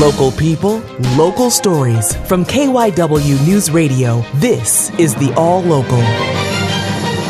Local 0.00 0.30
people, 0.30 0.80
local 1.16 1.50
stories. 1.50 2.14
From 2.28 2.44
KYW 2.44 3.46
News 3.46 3.70
Radio, 3.70 4.22
this 4.34 4.90
is 4.98 5.14
the 5.14 5.32
All 5.38 5.62
Local. 5.62 6.02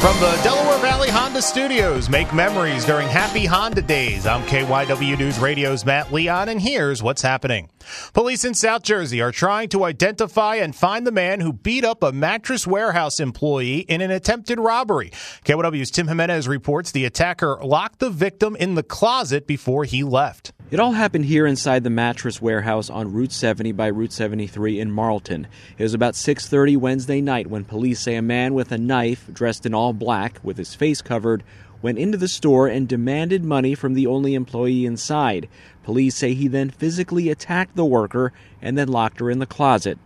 From 0.00 0.18
the 0.18 0.40
Delaware 0.42 0.78
Valley 0.78 1.08
Honda 1.08 1.40
Studios, 1.40 2.08
make 2.08 2.34
memories 2.34 2.84
during 2.84 3.06
Happy 3.06 3.46
Honda 3.46 3.80
Days. 3.80 4.26
I'm 4.26 4.42
KYW 4.42 5.16
News 5.16 5.38
Radio's 5.38 5.84
Matt 5.84 6.12
Leon, 6.12 6.48
and 6.48 6.60
here's 6.60 7.00
what's 7.00 7.22
happening. 7.22 7.68
Police 8.12 8.44
in 8.44 8.54
South 8.54 8.82
Jersey 8.82 9.20
are 9.20 9.32
trying 9.32 9.68
to 9.70 9.84
identify 9.84 10.56
and 10.56 10.74
find 10.74 11.06
the 11.06 11.12
man 11.12 11.40
who 11.40 11.52
beat 11.52 11.84
up 11.84 12.02
a 12.02 12.12
mattress 12.12 12.66
warehouse 12.66 13.20
employee 13.20 13.80
in 13.80 14.00
an 14.00 14.10
attempted 14.10 14.58
robbery. 14.58 15.10
KYW's 15.44 15.90
Tim 15.90 16.08
Jimenez 16.08 16.48
reports 16.48 16.90
the 16.90 17.04
attacker 17.04 17.58
locked 17.62 17.98
the 17.98 18.10
victim 18.10 18.56
in 18.56 18.74
the 18.74 18.82
closet 18.82 19.46
before 19.46 19.84
he 19.84 20.02
left. 20.02 20.52
It 20.70 20.80
all 20.80 20.92
happened 20.92 21.24
here 21.24 21.46
inside 21.46 21.82
the 21.82 21.88
mattress 21.88 22.42
warehouse 22.42 22.90
on 22.90 23.10
Route 23.10 23.32
70 23.32 23.72
by 23.72 23.86
Route 23.86 24.12
73 24.12 24.78
in 24.78 24.90
Marlton. 24.90 25.46
It 25.78 25.82
was 25.82 25.94
about 25.94 26.14
6:30 26.14 26.76
Wednesday 26.76 27.22
night 27.22 27.46
when 27.46 27.64
police 27.64 28.00
say 28.00 28.16
a 28.16 28.22
man 28.22 28.52
with 28.52 28.70
a 28.70 28.76
knife, 28.76 29.24
dressed 29.32 29.64
in 29.64 29.72
all 29.72 29.94
black 29.94 30.38
with 30.42 30.58
his 30.58 30.74
face 30.74 31.00
covered, 31.00 31.42
went 31.82 31.98
into 31.98 32.18
the 32.18 32.28
store 32.28 32.66
and 32.68 32.88
demanded 32.88 33.44
money 33.44 33.74
from 33.74 33.94
the 33.94 34.06
only 34.06 34.34
employee 34.34 34.86
inside. 34.86 35.48
Police 35.82 36.16
say 36.16 36.34
he 36.34 36.48
then 36.48 36.70
physically 36.70 37.30
attacked 37.30 37.76
the 37.76 37.84
worker 37.84 38.32
and 38.60 38.76
then 38.76 38.88
locked 38.88 39.20
her 39.20 39.30
in 39.30 39.38
the 39.38 39.46
closet. 39.46 39.98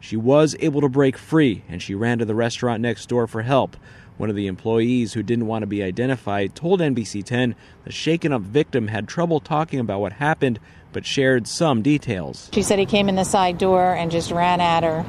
She 0.00 0.16
was 0.16 0.54
able 0.60 0.80
to 0.82 0.88
break 0.88 1.16
free 1.16 1.64
and 1.68 1.82
she 1.82 1.94
ran 1.94 2.18
to 2.18 2.24
the 2.24 2.34
restaurant 2.34 2.82
next 2.82 3.08
door 3.08 3.26
for 3.26 3.42
help. 3.42 3.76
One 4.16 4.30
of 4.30 4.36
the 4.36 4.46
employees 4.46 5.14
who 5.14 5.22
didn't 5.22 5.46
want 5.46 5.62
to 5.62 5.66
be 5.66 5.82
identified 5.82 6.54
told 6.54 6.80
NBC 6.80 7.24
10 7.24 7.54
the 7.84 7.90
shaken 7.90 8.32
up 8.32 8.42
victim 8.42 8.88
had 8.88 9.08
trouble 9.08 9.40
talking 9.40 9.80
about 9.80 10.00
what 10.00 10.12
happened 10.12 10.60
but 10.92 11.04
shared 11.04 11.48
some 11.48 11.82
details. 11.82 12.48
She 12.52 12.62
said 12.62 12.78
he 12.78 12.86
came 12.86 13.08
in 13.08 13.16
the 13.16 13.24
side 13.24 13.58
door 13.58 13.94
and 13.94 14.10
just 14.10 14.30
ran 14.30 14.60
at 14.60 14.84
her. 14.84 15.04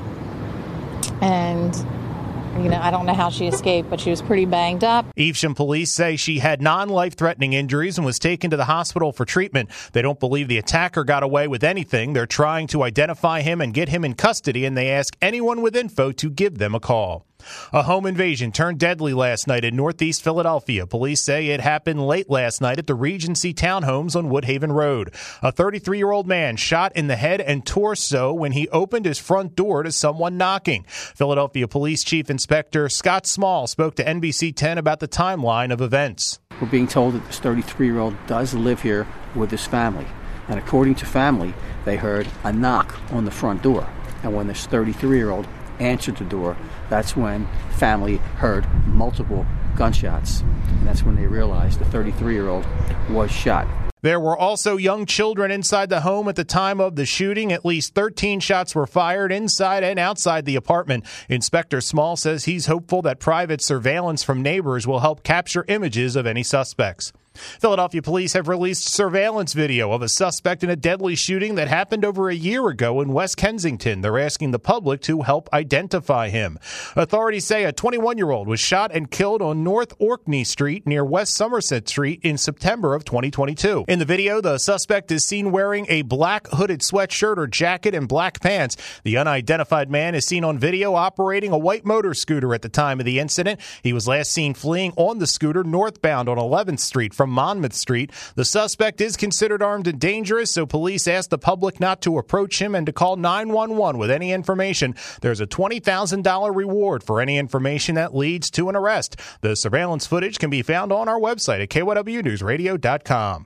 And 1.21 1.75
you 2.63 2.69
know, 2.69 2.79
I 2.79 2.91
don't 2.91 3.05
know 3.05 3.13
how 3.13 3.29
she 3.29 3.47
escaped, 3.47 3.89
but 3.89 3.99
she 3.99 4.09
was 4.09 4.21
pretty 4.21 4.45
banged 4.45 4.83
up. 4.83 5.05
Evesham 5.17 5.55
police 5.55 5.91
say 5.91 6.15
she 6.15 6.39
had 6.39 6.61
non 6.61 6.89
life 6.89 7.15
threatening 7.15 7.53
injuries 7.53 7.97
and 7.97 8.05
was 8.05 8.19
taken 8.19 8.51
to 8.51 8.57
the 8.57 8.65
hospital 8.65 9.11
for 9.11 9.25
treatment. 9.25 9.69
They 9.93 10.01
don't 10.01 10.19
believe 10.19 10.47
the 10.47 10.57
attacker 10.57 11.03
got 11.03 11.23
away 11.23 11.47
with 11.47 11.63
anything. 11.63 12.13
They're 12.13 12.25
trying 12.25 12.67
to 12.67 12.83
identify 12.83 13.41
him 13.41 13.61
and 13.61 13.73
get 13.73 13.89
him 13.89 14.05
in 14.05 14.15
custody, 14.15 14.65
and 14.65 14.77
they 14.77 14.89
ask 14.89 15.15
anyone 15.21 15.61
with 15.61 15.75
info 15.75 16.11
to 16.13 16.29
give 16.29 16.57
them 16.57 16.75
a 16.75 16.79
call. 16.79 17.25
A 17.73 17.83
home 17.83 18.05
invasion 18.05 18.51
turned 18.51 18.79
deadly 18.79 19.13
last 19.13 19.47
night 19.47 19.65
in 19.65 19.75
northeast 19.75 20.23
Philadelphia. 20.23 20.87
Police 20.87 21.23
say 21.23 21.47
it 21.47 21.61
happened 21.61 22.05
late 22.05 22.29
last 22.29 22.61
night 22.61 22.79
at 22.79 22.87
the 22.87 22.95
Regency 22.95 23.53
Townhomes 23.53 24.15
on 24.15 24.29
Woodhaven 24.29 24.71
Road. 24.71 25.13
A 25.41 25.51
33 25.51 25.97
year 25.97 26.11
old 26.11 26.27
man 26.27 26.55
shot 26.55 26.95
in 26.95 27.07
the 27.07 27.15
head 27.15 27.41
and 27.41 27.65
torso 27.65 28.33
when 28.33 28.53
he 28.53 28.69
opened 28.69 29.05
his 29.05 29.19
front 29.19 29.55
door 29.55 29.83
to 29.83 29.91
someone 29.91 30.37
knocking. 30.37 30.85
Philadelphia 30.87 31.67
Police 31.67 32.03
Chief 32.03 32.29
Inspector 32.29 32.89
Scott 32.89 33.25
Small 33.25 33.67
spoke 33.67 33.95
to 33.95 34.03
NBC 34.03 34.55
10 34.55 34.77
about 34.77 34.99
the 34.99 35.07
timeline 35.07 35.71
of 35.71 35.81
events. 35.81 36.39
We're 36.61 36.67
being 36.67 36.87
told 36.87 37.13
that 37.15 37.25
this 37.25 37.39
33 37.39 37.87
year 37.87 37.99
old 37.99 38.15
does 38.27 38.53
live 38.53 38.81
here 38.81 39.07
with 39.35 39.51
his 39.51 39.65
family. 39.65 40.07
And 40.47 40.59
according 40.59 40.95
to 40.95 41.05
family, 41.05 41.53
they 41.85 41.97
heard 41.97 42.27
a 42.43 42.53
knock 42.53 42.95
on 43.11 43.25
the 43.25 43.31
front 43.31 43.61
door. 43.61 43.87
And 44.23 44.33
when 44.33 44.47
this 44.47 44.65
33 44.65 45.17
year 45.17 45.31
old 45.31 45.47
answered 45.79 46.17
the 46.17 46.25
door, 46.25 46.57
that's 46.89 47.15
when 47.15 47.47
family 47.71 48.17
heard 48.17 48.65
multiple 48.85 49.45
gunshots. 49.75 50.41
And 50.41 50.87
that's 50.87 51.03
when 51.03 51.15
they 51.15 51.27
realized 51.27 51.79
the 51.79 51.85
33 51.85 52.33
year 52.33 52.47
old 52.47 52.65
was 53.09 53.31
shot. 53.31 53.67
There 54.01 54.19
were 54.19 54.37
also 54.37 54.77
young 54.77 55.07
children 55.07 55.49
inside 55.49 55.89
the 55.89 56.01
home 56.01 56.29
at 56.29 56.35
the 56.35 56.43
time 56.43 56.79
of 56.79 56.95
the 56.95 57.07
shooting. 57.07 57.51
At 57.51 57.65
least 57.65 57.95
13 57.95 58.39
shots 58.39 58.75
were 58.75 58.85
fired 58.85 59.31
inside 59.31 59.83
and 59.83 59.97
outside 59.97 60.45
the 60.45 60.55
apartment. 60.55 61.05
Inspector 61.27 61.81
Small 61.81 62.15
says 62.15 62.45
he's 62.45 62.67
hopeful 62.67 63.01
that 63.01 63.19
private 63.19 63.61
surveillance 63.61 64.23
from 64.23 64.43
neighbors 64.43 64.85
will 64.85 64.99
help 64.99 65.23
capture 65.23 65.65
images 65.67 66.15
of 66.15 66.27
any 66.27 66.43
suspects. 66.43 67.13
Philadelphia 67.35 68.01
police 68.01 68.33
have 68.33 68.47
released 68.47 68.89
surveillance 68.89 69.53
video 69.53 69.91
of 69.91 70.01
a 70.01 70.09
suspect 70.09 70.63
in 70.63 70.69
a 70.69 70.75
deadly 70.75 71.15
shooting 71.15 71.55
that 71.55 71.67
happened 71.67 72.05
over 72.05 72.29
a 72.29 72.35
year 72.35 72.67
ago 72.67 73.01
in 73.01 73.13
West 73.13 73.37
Kensington. 73.37 74.01
They're 74.01 74.19
asking 74.19 74.51
the 74.51 74.59
public 74.59 75.01
to 75.01 75.21
help 75.21 75.49
identify 75.53 76.29
him. 76.29 76.59
Authorities 76.95 77.45
say 77.45 77.63
a 77.63 77.71
21 77.71 78.17
year 78.17 78.31
old 78.31 78.47
was 78.47 78.59
shot 78.59 78.91
and 78.93 79.09
killed 79.09 79.41
on 79.41 79.63
North 79.63 79.93
Orkney 79.99 80.43
Street 80.43 80.85
near 80.87 81.03
West 81.03 81.33
Somerset 81.33 81.87
Street 81.87 82.19
in 82.23 82.37
September 82.37 82.95
of 82.95 83.05
2022. 83.05 83.85
In 83.87 83.99
the 83.99 84.05
video, 84.05 84.41
the 84.41 84.57
suspect 84.57 85.11
is 85.11 85.25
seen 85.25 85.51
wearing 85.51 85.85
a 85.89 86.01
black 86.03 86.47
hooded 86.47 86.81
sweatshirt 86.81 87.37
or 87.37 87.47
jacket 87.47 87.93
and 87.93 88.07
black 88.07 88.41
pants. 88.41 88.77
The 89.03 89.17
unidentified 89.17 89.89
man 89.89 90.15
is 90.15 90.25
seen 90.25 90.43
on 90.43 90.59
video 90.59 90.95
operating 90.95 91.51
a 91.51 91.57
white 91.57 91.85
motor 91.85 92.13
scooter 92.13 92.53
at 92.53 92.61
the 92.61 92.69
time 92.69 92.99
of 92.99 93.05
the 93.05 93.19
incident. 93.19 93.59
He 93.83 93.93
was 93.93 94.07
last 94.07 94.31
seen 94.31 94.53
fleeing 94.53 94.93
on 94.95 95.19
the 95.19 95.27
scooter 95.27 95.63
northbound 95.63 96.29
on 96.29 96.37
11th 96.37 96.79
Street 96.79 97.13
from 97.13 97.24
Monmouth 97.27 97.73
Street. 97.73 98.11
The 98.35 98.45
suspect 98.45 99.01
is 99.01 99.17
considered 99.17 99.61
armed 99.61 99.87
and 99.87 99.99
dangerous, 99.99 100.51
so 100.51 100.65
police 100.65 101.07
ask 101.07 101.29
the 101.29 101.37
public 101.37 101.79
not 101.79 102.01
to 102.01 102.17
approach 102.17 102.61
him 102.61 102.75
and 102.75 102.85
to 102.85 102.93
call 102.93 103.15
911 103.15 103.99
with 103.99 104.11
any 104.11 104.31
information. 104.31 104.95
There's 105.21 105.41
a 105.41 105.47
$20,000 105.47 106.55
reward 106.55 107.03
for 107.03 107.21
any 107.21 107.37
information 107.37 107.95
that 107.95 108.15
leads 108.15 108.49
to 108.51 108.69
an 108.69 108.75
arrest. 108.75 109.19
The 109.41 109.55
surveillance 109.55 110.05
footage 110.05 110.39
can 110.39 110.49
be 110.49 110.61
found 110.61 110.91
on 110.91 111.07
our 111.07 111.19
website 111.19 111.61
at 111.61 111.69
kywnewsradio.com. 111.69 113.45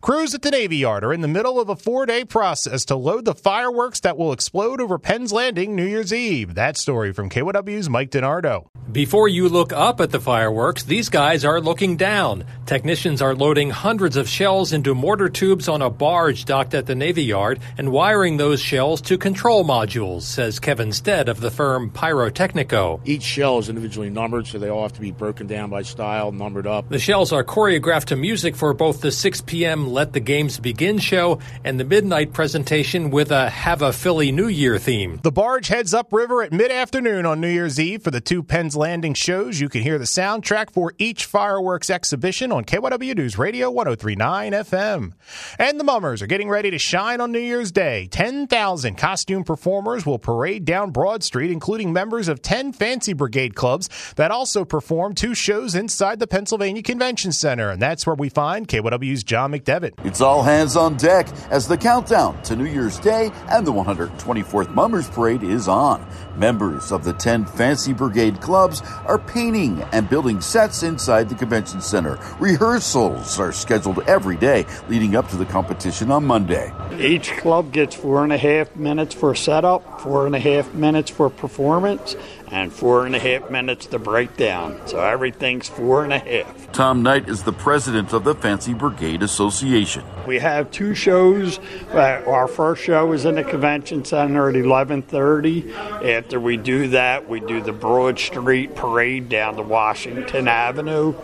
Crews 0.00 0.34
at 0.34 0.42
the 0.42 0.50
Navy 0.50 0.78
Yard 0.78 1.04
are 1.04 1.12
in 1.12 1.20
the 1.20 1.28
middle 1.28 1.60
of 1.60 1.68
a 1.68 1.76
four 1.76 2.06
day 2.06 2.24
process 2.24 2.84
to 2.86 2.96
load 2.96 3.24
the 3.24 3.34
fireworks 3.34 4.00
that 4.00 4.16
will 4.16 4.32
explode 4.32 4.80
over 4.80 4.98
Penn's 4.98 5.32
Landing 5.32 5.74
New 5.74 5.86
Year's 5.86 6.12
Eve. 6.12 6.54
That 6.54 6.76
story 6.76 7.12
from 7.12 7.30
KYW's 7.30 7.88
Mike 7.88 8.10
DiNardo. 8.10 8.68
Before 8.90 9.28
you 9.28 9.50
look 9.50 9.74
up 9.74 10.00
at 10.00 10.12
the 10.12 10.20
fireworks, 10.20 10.82
these 10.82 11.10
guys 11.10 11.44
are 11.44 11.60
looking 11.60 11.98
down. 11.98 12.44
Technicians 12.64 13.20
are 13.20 13.34
loading 13.34 13.68
hundreds 13.68 14.16
of 14.16 14.26
shells 14.26 14.72
into 14.72 14.94
mortar 14.94 15.28
tubes 15.28 15.68
on 15.68 15.82
a 15.82 15.90
barge 15.90 16.46
docked 16.46 16.72
at 16.72 16.86
the 16.86 16.94
Navy 16.94 17.22
Yard 17.22 17.60
and 17.76 17.92
wiring 17.92 18.38
those 18.38 18.62
shells 18.62 19.02
to 19.02 19.18
control 19.18 19.62
modules, 19.62 20.22
says 20.22 20.58
Kevin 20.58 20.90
Stead 20.92 21.28
of 21.28 21.42
the 21.42 21.50
firm 21.50 21.90
Pyrotechnico. 21.90 23.02
Each 23.04 23.22
shell 23.22 23.58
is 23.58 23.68
individually 23.68 24.08
numbered, 24.08 24.46
so 24.46 24.58
they 24.58 24.70
all 24.70 24.84
have 24.84 24.94
to 24.94 25.02
be 25.02 25.12
broken 25.12 25.46
down 25.46 25.68
by 25.68 25.82
style, 25.82 26.32
numbered 26.32 26.66
up. 26.66 26.88
The 26.88 26.98
shells 26.98 27.30
are 27.30 27.44
choreographed 27.44 28.06
to 28.06 28.16
music 28.16 28.56
for 28.56 28.72
both 28.72 29.02
the 29.02 29.12
6 29.12 29.42
p.m. 29.42 29.92
Let 29.92 30.14
the 30.14 30.20
Games 30.20 30.58
Begin 30.58 30.96
show 30.96 31.40
and 31.62 31.78
the 31.78 31.84
midnight 31.84 32.32
presentation 32.32 33.10
with 33.10 33.32
a 33.32 33.50
Have 33.50 33.82
a 33.82 33.92
Philly 33.92 34.32
New 34.32 34.48
Year 34.48 34.78
theme. 34.78 35.20
The 35.22 35.32
barge 35.32 35.68
heads 35.68 35.92
upriver 35.92 36.42
at 36.42 36.52
mid 36.52 36.70
afternoon 36.70 37.26
on 37.26 37.42
New 37.42 37.50
Year's 37.50 37.78
Eve 37.78 38.02
for 38.02 38.10
the 38.10 38.22
two 38.22 38.42
Penn's 38.42 38.77
Landing 38.78 39.14
shows. 39.14 39.60
You 39.60 39.68
can 39.68 39.82
hear 39.82 39.98
the 39.98 40.04
soundtrack 40.04 40.70
for 40.70 40.94
each 40.98 41.24
fireworks 41.26 41.90
exhibition 41.90 42.52
on 42.52 42.64
KYW 42.64 43.16
News 43.16 43.36
Radio 43.36 43.70
1039 43.70 44.52
FM. 44.52 45.12
And 45.58 45.80
the 45.80 45.84
Mummers 45.84 46.22
are 46.22 46.28
getting 46.28 46.48
ready 46.48 46.70
to 46.70 46.78
shine 46.78 47.20
on 47.20 47.32
New 47.32 47.40
Year's 47.40 47.72
Day. 47.72 48.06
10,000 48.06 48.96
costume 48.96 49.42
performers 49.42 50.06
will 50.06 50.20
parade 50.20 50.64
down 50.64 50.92
Broad 50.92 51.24
Street, 51.24 51.50
including 51.50 51.92
members 51.92 52.28
of 52.28 52.40
10 52.40 52.72
Fancy 52.72 53.12
Brigade 53.12 53.56
clubs 53.56 53.88
that 54.14 54.30
also 54.30 54.64
perform 54.64 55.14
two 55.14 55.34
shows 55.34 55.74
inside 55.74 56.20
the 56.20 56.28
Pennsylvania 56.28 56.82
Convention 56.82 57.32
Center. 57.32 57.70
And 57.70 57.82
that's 57.82 58.06
where 58.06 58.14
we 58.14 58.28
find 58.28 58.68
KYW's 58.68 59.24
John 59.24 59.50
McDevitt. 59.50 59.94
It's 60.06 60.20
all 60.20 60.44
hands 60.44 60.76
on 60.76 60.96
deck 60.96 61.26
as 61.50 61.66
the 61.66 61.76
countdown 61.76 62.40
to 62.44 62.54
New 62.54 62.66
Year's 62.66 63.00
Day 63.00 63.32
and 63.50 63.66
the 63.66 63.72
124th 63.72 64.72
Mummers 64.72 65.10
Parade 65.10 65.42
is 65.42 65.66
on. 65.66 66.06
Members 66.36 66.92
of 66.92 67.02
the 67.02 67.12
10 67.12 67.44
Fancy 67.44 67.92
Brigade 67.92 68.40
clubs 68.40 68.67
are 69.06 69.18
painting 69.18 69.82
and 69.92 70.08
building 70.08 70.40
sets 70.40 70.82
inside 70.82 71.28
the 71.28 71.34
convention 71.34 71.80
center. 71.80 72.18
Rehearsals 72.38 73.40
are 73.40 73.52
scheduled 73.52 74.00
every 74.08 74.36
day 74.36 74.66
leading 74.88 75.16
up 75.16 75.28
to 75.30 75.36
the 75.36 75.46
competition 75.46 76.10
on 76.10 76.24
Monday. 76.24 76.72
Each 76.98 77.30
club 77.38 77.72
gets 77.72 77.94
four 77.94 78.22
and 78.24 78.32
a 78.32 78.38
half 78.38 78.74
minutes 78.76 79.14
for 79.14 79.34
setup, 79.34 80.00
four 80.00 80.26
and 80.26 80.34
a 80.34 80.40
half 80.40 80.72
minutes 80.74 81.10
for 81.10 81.30
performance, 81.30 82.14
and 82.50 82.72
four 82.72 83.06
and 83.06 83.14
a 83.14 83.18
half 83.18 83.50
minutes 83.50 83.86
to 83.86 83.98
break 83.98 84.36
down. 84.36 84.80
So 84.86 85.00
everything's 85.00 85.68
four 85.68 86.04
and 86.04 86.12
a 86.12 86.18
half. 86.18 86.72
Tom 86.72 87.02
Knight 87.02 87.28
is 87.28 87.42
the 87.42 87.52
president 87.52 88.12
of 88.12 88.24
the 88.24 88.34
Fancy 88.34 88.74
Brigade 88.74 89.22
Association. 89.22 90.04
We 90.26 90.38
have 90.38 90.70
two 90.70 90.94
shows. 90.94 91.58
Uh, 91.92 92.22
our 92.26 92.48
first 92.48 92.82
show 92.82 93.12
is 93.12 93.24
in 93.24 93.36
the 93.36 93.44
convention 93.44 94.04
center 94.04 94.48
at 94.48 94.54
11:30. 94.54 95.72
After 95.74 96.40
we 96.40 96.56
do 96.56 96.88
that, 96.88 97.28
we 97.28 97.40
do 97.40 97.60
the 97.60 97.72
Broad 97.72 98.18
Street 98.18 98.74
parade 98.74 99.28
down 99.28 99.56
to 99.56 99.62
Washington 99.62 100.48
Avenue 100.48 101.14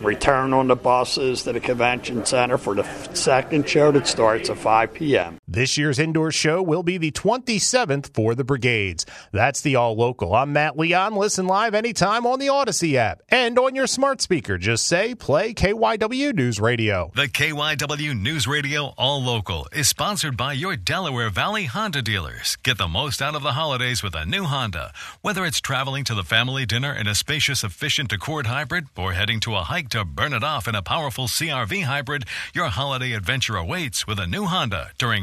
return 0.00 0.52
on 0.52 0.68
the 0.68 0.76
buses 0.76 1.44
to 1.44 1.52
the 1.52 1.60
convention 1.60 2.24
center 2.24 2.58
for 2.58 2.74
the 2.74 2.84
second 3.14 3.68
show 3.68 3.90
that 3.92 4.06
starts 4.06 4.50
at 4.50 4.58
5 4.58 4.94
p.m. 4.94 5.38
This 5.48 5.78
year's 5.78 6.00
indoor 6.00 6.32
show 6.32 6.60
will 6.60 6.82
be 6.82 6.98
the 6.98 7.12
27th 7.12 8.12
for 8.12 8.34
the 8.34 8.42
Brigades. 8.42 9.06
That's 9.30 9.60
the 9.60 9.76
All 9.76 9.94
Local. 9.94 10.34
I'm 10.34 10.52
Matt 10.52 10.76
Leon. 10.76 11.14
Listen 11.14 11.46
live 11.46 11.72
anytime 11.72 12.26
on 12.26 12.40
the 12.40 12.48
Audacy 12.48 12.94
app 12.94 13.22
and 13.28 13.56
on 13.56 13.76
your 13.76 13.86
smart 13.86 14.20
speaker. 14.20 14.58
Just 14.58 14.88
say 14.88 15.14
play 15.14 15.54
KYW 15.54 16.34
News 16.34 16.60
Radio. 16.60 17.12
The 17.14 17.28
KYW 17.28 18.20
News 18.20 18.48
Radio 18.48 18.92
All 18.98 19.22
Local 19.22 19.68
is 19.72 19.88
sponsored 19.88 20.36
by 20.36 20.52
your 20.52 20.74
Delaware 20.74 21.30
Valley 21.30 21.66
Honda 21.66 22.02
dealers. 22.02 22.56
Get 22.64 22.76
the 22.76 22.88
most 22.88 23.22
out 23.22 23.36
of 23.36 23.44
the 23.44 23.52
holidays 23.52 24.02
with 24.02 24.16
a 24.16 24.26
new 24.26 24.42
Honda. 24.42 24.92
Whether 25.22 25.44
it's 25.44 25.60
traveling 25.60 26.02
to 26.06 26.14
the 26.16 26.24
family 26.24 26.66
dinner 26.66 26.92
in 26.92 27.06
a 27.06 27.14
spacious, 27.14 27.62
efficient 27.62 28.12
Accord 28.12 28.46
hybrid 28.48 28.86
or 28.98 29.12
heading 29.12 29.38
to 29.40 29.54
a 29.54 29.60
hike 29.60 29.90
to 29.90 30.04
burn 30.04 30.32
it 30.32 30.42
off 30.42 30.66
in 30.66 30.74
a 30.74 30.82
powerful 30.82 31.28
CRV 31.28 31.84
hybrid, 31.84 32.24
your 32.52 32.66
holiday 32.66 33.12
adventure 33.12 33.54
awaits 33.56 34.08
with 34.08 34.18
a 34.18 34.26
new 34.26 34.46
Honda 34.46 34.90
during 34.98 35.22